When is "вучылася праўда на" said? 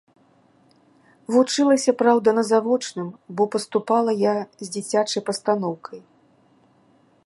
1.35-2.43